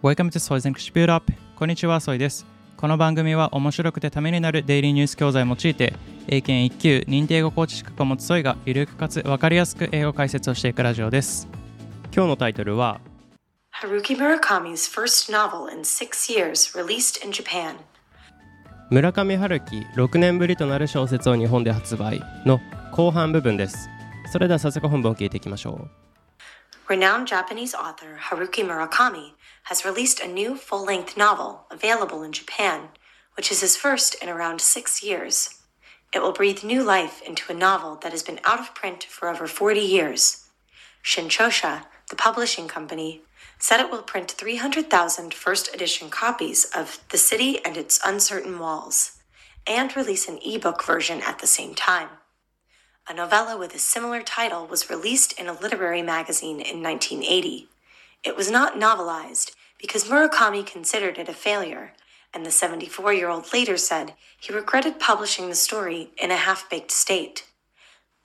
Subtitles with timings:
[0.00, 2.46] Welcome to Soy's English Build Up こんにちは、ソイです。
[2.76, 5.92] この番組は面白くてためになるデイリーニュース教材を用いて、
[6.28, 11.48] 英検1級認定英語コーチ資格を持つソイがゆるくかつわかりやすく英語解説をしていくラジオです。
[12.14, 13.00] 今日のタイトルは、
[13.82, 17.74] Haruki Murakami's first novel in six years, released in Japan.
[18.90, 22.60] 村上春樹6年ぶりとなる小説を日本で発売の
[22.92, 23.90] 後半部分です
[24.32, 25.90] それでは早速本文を聞いていきましょ
[26.88, 29.32] Renowned Japanese author Haruki Murakami
[29.64, 32.88] has released a new full length novel available in Japan,
[33.36, 35.60] which is his first in around six years.
[36.14, 39.28] It will breathe new life into a novel that has been out of print for
[39.28, 40.48] over 40 years.
[41.04, 43.20] Shinchosha, the publishing company,
[43.58, 49.18] said it will print 300,000 first edition copies of The City and Its Uncertain Walls
[49.66, 52.08] and release an ebook version at the same time.
[53.10, 57.66] A novella with a similar title was released in a literary magazine in 1980.
[58.22, 61.94] It was not novelized because Murakami considered it a failure,
[62.34, 66.68] and the 74 year old later said he regretted publishing the story in a half
[66.68, 67.46] baked state.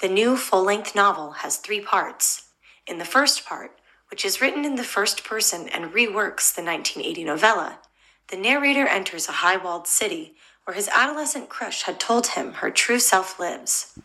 [0.02, 2.50] The new full length novel has three parts.
[2.86, 3.80] In the first part,
[4.12, 7.80] which is written in the first person and reworks the 1980 novella,
[8.28, 12.70] the narrator enters a high walled city where his adolescent crush had told him her
[12.70, 13.98] true self lives.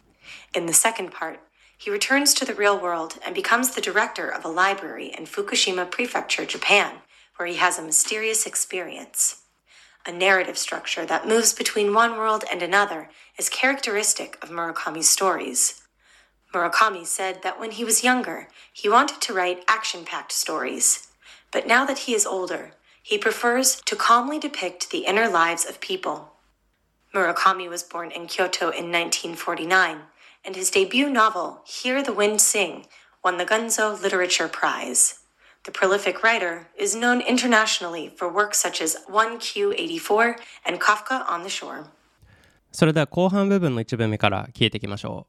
[0.55, 1.41] In the second part,
[1.77, 5.91] he returns to the real world and becomes the director of a library in Fukushima
[5.91, 6.97] Prefecture, Japan,
[7.37, 9.43] where he has a mysterious experience.
[10.07, 15.83] A narrative structure that moves between one world and another is characteristic of Murakami's stories.
[16.55, 21.09] Murakami said that when he was younger, he wanted to write action packed stories.
[21.53, 25.81] But now that he is older, he prefers to calmly depict the inner lives of
[25.81, 26.33] people.
[27.15, 30.01] Murakami was born in Kyoto in 1949,
[30.46, 32.86] and his debut novel, Hear the Wind Sing,
[33.24, 35.20] won the Gunzo Literature Prize.
[35.64, 40.36] The prolific writer is known internationally for works such as 1Q84
[40.66, 41.82] and Kafka on the Shore.
[41.82, 41.88] う
[42.72, 45.28] それでは後半部分の一文目から聞いていきましょ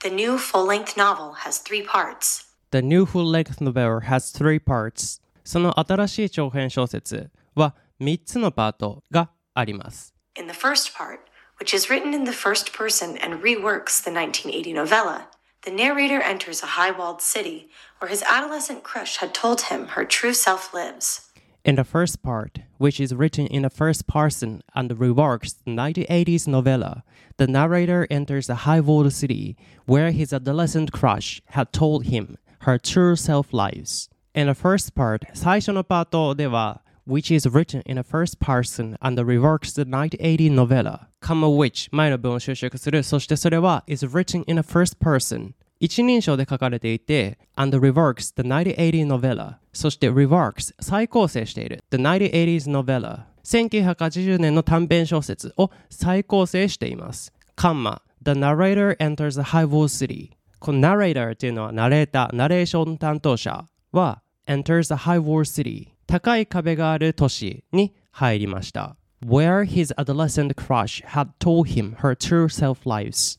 [0.00, 2.46] The new full length novel has three parts.
[2.48, 11.18] う The new full-length novel has three parts その新しい長編小説は3つのパートがあります In the first part,
[11.58, 15.28] which is written in the first person and reworks the 1980 novella,
[15.64, 20.04] the narrator enters a high walled city where his adolescent crush had told him her
[20.04, 21.28] true self lives.
[21.64, 26.48] In the first part, which is written in the first person and reworks the 1980s
[26.48, 27.04] novella,
[27.36, 33.14] the narrator enters a high-walled city where his adolescent crush had told him her true
[33.14, 34.08] self lives.
[34.34, 39.84] In the first part, 最初のパートでは which is written in the first person and reworks the
[39.84, 43.02] 1980 novella, comma which 前の文を修飾する。
[43.02, 51.82] そしてそれは is written in the first person 一人称で書かれていて and reworks the 1980 novella そして reworks 再構成している
[51.90, 60.30] the 1980s novella 1980年の短編小説を再構成していますカンマ The narrator enters the high wall city
[60.60, 71.67] この narrator っていうのはナレーターナレーション担当者は enters the high wall city 高い壁がある都市に入りました where his adolescent crush had told
[71.67, 73.37] him her true self lives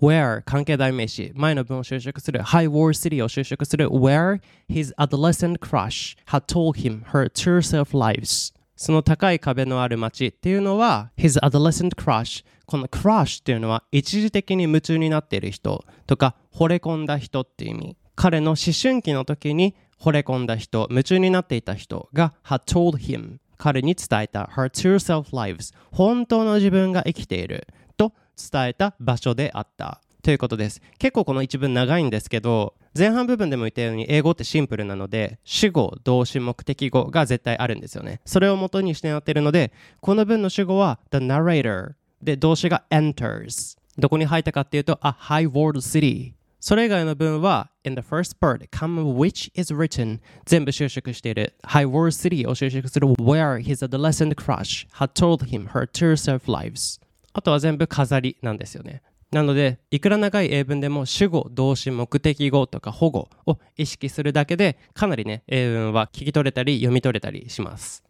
[0.00, 7.58] where 関係代名詞前の文を修飾する High War City を修飾する where his adolescent crush had told him her true
[7.58, 24.96] self lives その高い壁のある街っていうのは his adolescent crush この crush っていうのは一時的に夢中になっている人とか惚れ込んだ人っていう意味彼の思春期の時に惚れ込んだ人夢中になっていた人が had told him 彼に伝えた her true
[24.96, 30.00] self lives 本当の自分が生きていると伝えた場所であった。
[30.22, 30.82] ということです。
[30.98, 38.20] 結構この一文長いんですけど前半部分でも言ったように英語ってシンプルなので主語動詞目的語が絶対あるんですよね。
[38.24, 49.14] それを元にしてやってるのでこの文の主語は the narrator で動詞が enters どこに入ったかっていうと a high world city それ以外の文は in the first part, come
[49.14, 55.68] which is written 全部修飾している high world city を修飾する where his adolescent crush had told him
[55.68, 57.00] her true self lives
[57.32, 68.02] あとは全部飾りなんですよねなのでいくら長い英文でも主語動詞目的語とか保護を意識するだけでかなりね英文は聞き取れたり読み取れたりします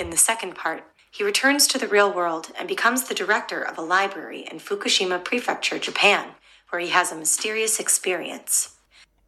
[0.00, 3.78] In the second part, he returns to the real world and becomes the director of
[3.78, 6.34] a library in Fukushima Prefecture, Japan,
[6.69, 8.75] where he has a mysterious experience.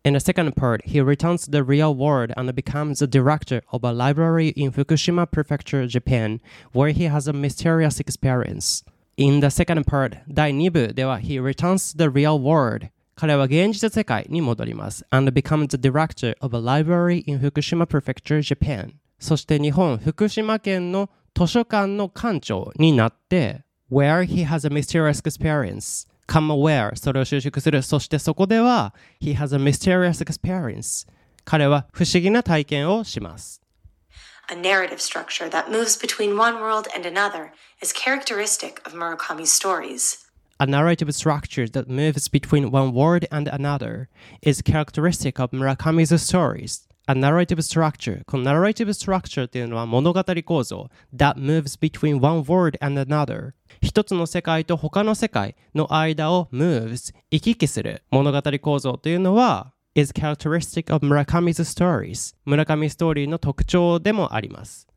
[0.03, 3.83] In the second part, he returns to the real world and becomes the director of
[3.83, 6.41] a library in Fukushima Prefecture, Japan,
[6.73, 8.83] where he has a mysterious experience.
[9.17, 12.89] In the second part, 第2部では he returns to the real world.
[13.15, 18.93] 彼は現実世界に戻ります and becomes the director of a library in Fukushima Prefecture, Japan.
[19.17, 31.07] そして日本福島県の図書館の館長になって where he has a mysterious experience come aware それを収縮するそしてそこでは he has a mysterious experience
[31.43, 33.61] 彼は不思議な体験をします
[34.47, 40.19] A narrative structure that moves between one world and another is characteristic of Murakami's stories.
[40.59, 44.07] A narrative structure that moves between one word and another
[44.43, 46.87] is characteristic of Murakami's stories.
[47.09, 56.47] A narrative structure この narrative structure っていうのは物語構造 that moves between one word and another 一つの世界と他の世界の間を
[56.51, 64.87] moves 行き来する物語構造というのは is characteristic of Murakami's stories 村上ストーリーの特徴でもあります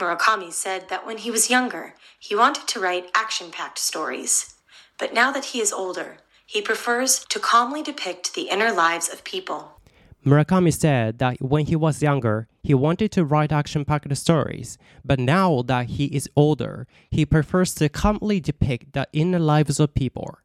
[0.00, 4.56] Murakami said that when he was younger, he wanted to write action packed stories.
[4.98, 9.22] But now that he is older, he prefers to calmly depict the inner lives of
[9.22, 9.77] people.
[10.24, 15.18] Murakami said that when he was younger, he wanted to write action packed stories, but
[15.18, 20.38] now that he is older, he prefers to calmly depict the inner lives of people.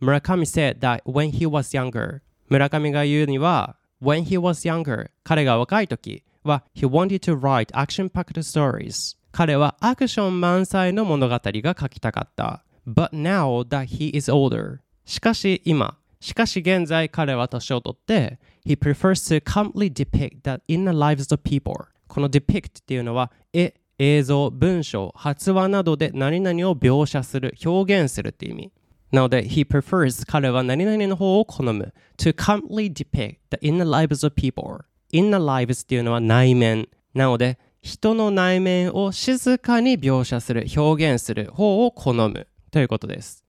[0.00, 7.72] Murakami said that when he was younger, 村上が言うには、when he was younger, 彼が若い時は、he wanted to write
[7.72, 9.16] action packed stories.
[9.32, 12.62] 彼はアクション満載の物語が書きたかった。
[12.86, 21.41] But now that he is older, しかし今、 しかし現在彼は年を取って、he prefers to calmly depict the inner lives of
[21.43, 21.85] people.
[22.07, 28.71] この depict っていうのは、絵、映像、文章、発話などで何々を描写する、表現するっていう意味。
[29.11, 34.83] なので、he prefers 彼は何々の方を好む to calmly depict the inner lives of people.
[35.11, 36.87] inner lives っていうのは内面。
[37.13, 43.43] なので、人の内面を静かに描写する、表現する方を好むということです。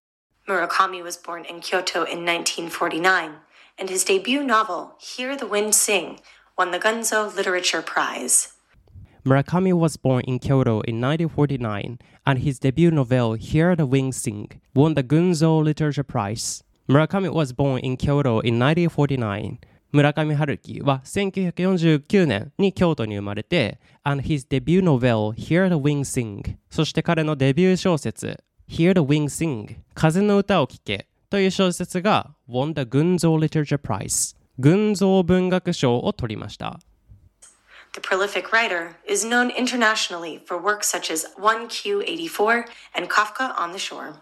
[0.50, 3.31] Murakami was born in Kyoto in 1949,
[3.80, 6.19] and his debut novel, Hear the Wind Sing,
[6.56, 8.54] won the Gunzo Literature Prize.
[9.25, 11.98] Murakami was born in Kyoto in 1949,
[12.28, 16.62] and his debut novel, Hear the Wind Sing, won the Gunzo Literature Prize.
[16.88, 19.57] Murakami was born in Kyoto in 1949.
[19.92, 32.72] 村上春樹は1949年に京都に生まれて、and his debut novel, Hear the Wind Sing, そして彼のデビュー小説、 Hear the Wind Sing 風の歌を聴けという小説が won
[32.72, 36.78] the 群像 Literature Prize 群像文学賞を取りました。
[37.94, 44.14] The prolific writer is known internationally for works such as 1Q84 and Kafka on the Shore.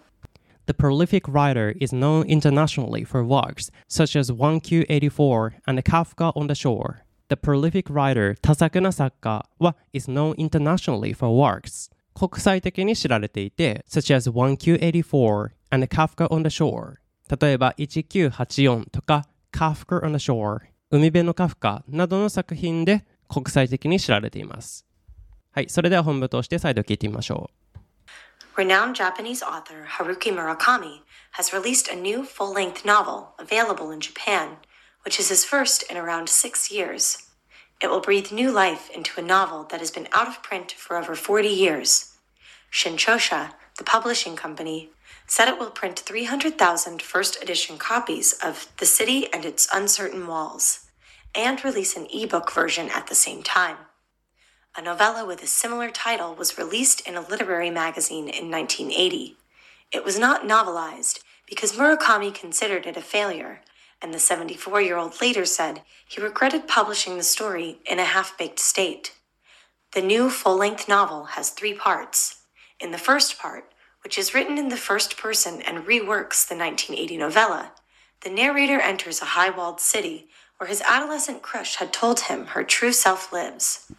[0.65, 6.55] The prolific writer is known internationally for works such as 1Q84 and Kafka on the
[6.55, 7.03] Shore.
[7.29, 16.27] The prolific writer 多作な作家は is known internationally for works 国際的に知られていて such as 1Q84 and Kafka
[16.27, 16.95] on the Shore
[17.41, 24.85] 例えば1984とか Kafka on the Shore 海辺のカフカなどの作品で国際的に知られています
[25.53, 27.51] はいそれでは本部として再度聞いてみましょ
[28.57, 31.03] う Renowned Japanese author Haruki Murakami
[31.35, 34.57] has released a new full length novel available in Japan,
[35.05, 37.28] which is his first in around six years.
[37.81, 40.97] It will breathe new life into a novel that has been out of print for
[40.97, 42.17] over 40 years.
[42.73, 44.91] Shinchosha, the publishing company,
[45.27, 50.87] said it will print 300,000 first edition copies of The City and Its Uncertain Walls
[51.35, 53.77] and release an ebook version at the same time.
[54.77, 59.37] A novella with a similar title was released in a literary magazine in 1980.
[59.93, 63.61] It was not novelized because Murakami considered it a failure,
[64.01, 68.37] and the 74 year old later said he regretted publishing the story in a half
[68.39, 69.15] baked state.
[69.93, 72.43] The new full length novel has three parts.
[72.81, 73.73] In the first part,
[74.05, 77.73] which is written in the first person and reworks the 1980 novella,
[78.23, 80.29] the narrator enters a high walled city
[80.59, 83.91] where his adolescent crush had told him her true self lives.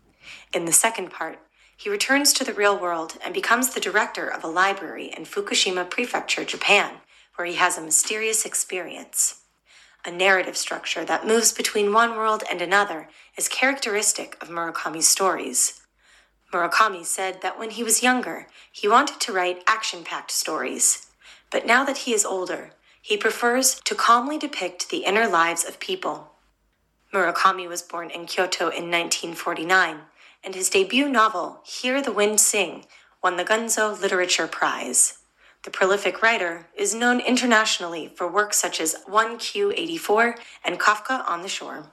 [0.53, 1.39] In the second part,
[1.75, 5.89] he returns to the real world and becomes the director of a library in Fukushima
[5.89, 6.95] Prefecture, Japan,
[7.35, 9.41] where he has a mysterious experience.
[10.05, 15.81] A narrative structure that moves between one world and another is characteristic of Murakami's stories.
[16.53, 21.07] Murakami said that when he was younger, he wanted to write action packed stories.
[21.51, 25.79] But now that he is older, he prefers to calmly depict the inner lives of
[25.79, 26.31] people.
[27.13, 30.01] Murakami was born in Kyoto in 1949,
[30.43, 32.85] and his debut novel, Hear the Wind Sing,
[33.21, 35.18] won the Gunzo Literature Prize.
[35.61, 41.49] The prolific writer is known internationally for works such as 1Q84 and Kafka on the
[41.49, 41.83] Shore.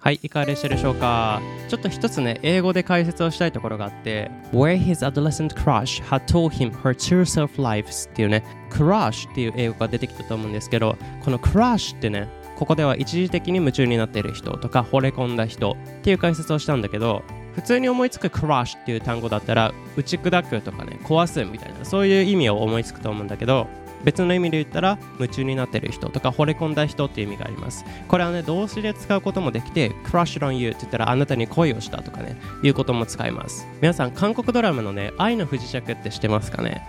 [0.00, 17.22] はい、いかがでしたでしょうかちょっと一つね、英語で解説をしたいところがあって、Where his adolescent crush had told him her true self lives っていうね、crush っていう英語が出てきたと思うんですけど、この crush ってね、ここでは一時的に夢中になっている人とか惚れ込んだ人っていう解説をしたんだけど、
[17.54, 23.66] 普通に思いつく crush っていう単語だったら打ち砕くとかね壊すみたいなそういう意味を思いつくと思うんだけど
[24.04, 27.84] 別の意味で言ったら夢中になってる人とか惚れ込んだ人っていう意味があります。
[28.06, 33.66] これはね動詞で使うこともできて crush on you って言ったらあなたに恋をしたとかねいうことも使います。
[33.80, 36.86] 皆さん韓国ドラマのね愛の不時着って知ってますかね？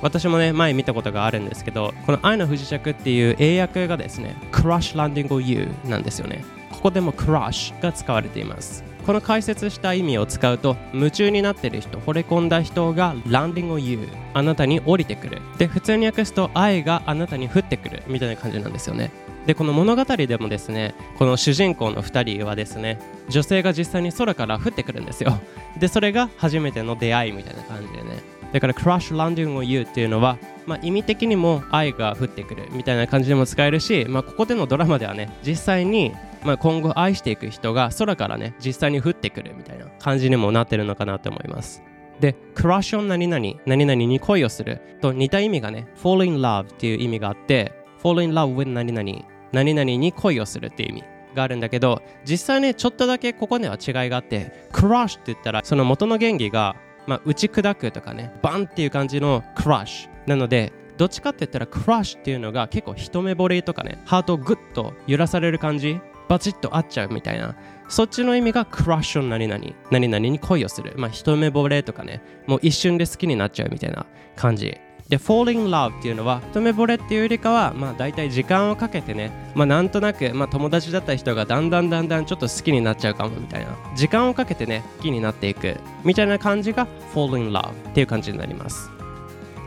[0.00, 6.44] 私もね前見たことがあるんですけどこの愛の不時着っていう英訳がですね crush landing on you なんですよね。
[6.70, 8.84] ここでも crush が使われています。
[9.06, 15.42] この解説した意味を使うと夢中になってる人惚れ込んだ人が landing on you あなたに降りてくる。
[15.58, 19.10] で普通に訳すと愛があなたに降ってくるみたいな感じなんですよね。
[19.46, 25.38] でこの物語でもですねこの主人公の2人はですね女性が実際に空から降ってくるんですよ。
[25.78, 28.22] でそれが初めての出会いみたいな感じでね。
[28.52, 36.12] だから crush landing on you っていうのは、まあ、意味的にも愛が降ってくるみたいな感じでも使えるし、まあ、ここでのドラマではね実際に
[36.44, 41.82] まあ、今後愛していく人が空からね実際に降ってくるみたいな感じにもなってるのかなと思います。
[42.20, 47.72] で crush on 何々何々に恋をすると似た意味がね fall in love っていう意味があって
[48.02, 67.54] fall in love with 何々何々に恋をするっていう意味があるんだけど実際ねちょっとだけここには違いがあって crush って言ったらその元の原理が、まあ、打ち砕くとかねバンっていう感じの crush なのでどっちかって言ったら crush っていうのが結構一目惚れとかねハートをグッと揺らされる感じバチッと合っちゃうみたいな。
[67.88, 70.94] そっちの意味がクラッシュ何々何々に恋をする。
[70.96, 72.22] まあ一目惚れとかね。
[72.46, 74.76] もう一瞬で好きになっちゃうみたいな感じ。
[75.08, 79.52] で fall in love っていうのは一目惚れっていうよりかはまあ大体時間をかけてね。
[79.54, 83.76] まあなんとなくまあ友達だった人がだんだんだんだんちょっと好きになっちゃうかもみたいな。
[83.94, 85.76] 時間をかけてね好きになっていく。
[86.04, 88.93] みたいな感じが fall in love っていう感じになります。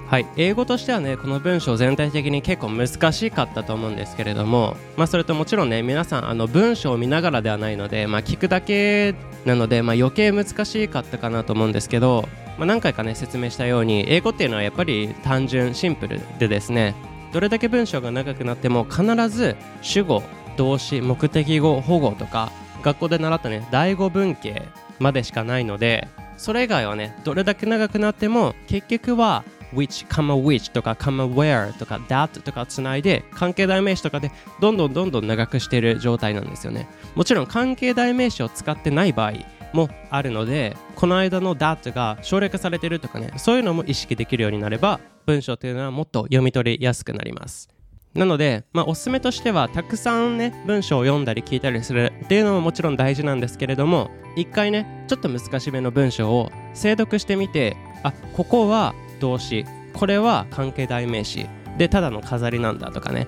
[0.10, 12.24] はい、英語としてはねこの文章全体的に結構難しかったと思うんですけれども、まあ、それともちろんね皆さんあの文章を見ながらではないので、まあ、聞くだけなので、まあ、余計難しかったかなと思うんですけど、
[12.58, 16.96] まあ、何回かね説明したように英語っていうのはやっぱり単純シンプルでですね
[17.34, 20.24] どれだけ文章が長くなっても必ず主語
[20.56, 36.88] 動詞目的語保護とか学校で習ったね第語文系までしかないのでそれ以外はねどれだけ長くなっても結局は which, comma which とか come where とか that とかつないで関係代名詞とかでどんどんどんどん長くしている状態なんですよね。
[37.16, 39.34] もちろん関係代名詞を使ってない場合
[39.74, 47.70] もあるのでこの間の that が省略されてるとかねそういうのも意識できるようになれば文章というのはもっと読み取りやすくなります。
[48.14, 61.48] なので、まあ、おすすめとしてはたくさんね文章を読んだり聞いたりするっていうのももちろん大事なんですけれども一回ねちょっと難しめの文章を精読してみてあここは動詞これは関係代名詞。
[61.78, 63.28] でただの飾りなんだとかね。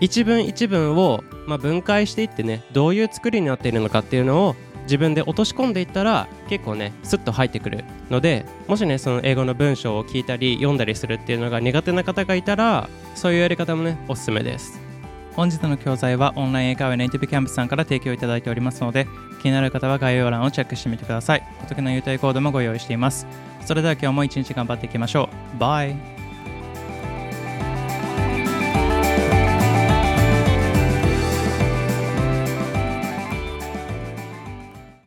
[0.00, 14.80] 一文一文を、まあ、分解していってねどういう作りになっているのかっていうのを自分で落とし込んでいったら結構ねスッと入ってくるのでもしねその英語の文章を聞いたり読んだりするっていうのが苦手な方がいたらそういうやり方もねおすすめです。
[15.36, 19.06] 本日の教材はオンライン英会話ネイティブキャンプさんから提供いただいておりますので
[19.40, 21.46] 気になる方は概要欄をチェックしてみてください。
[21.62, 23.26] お得な優待コードもご用意しています。
[23.64, 25.58] それでは今日も一日頑張っていきましょう。
[25.58, 26.19] バイ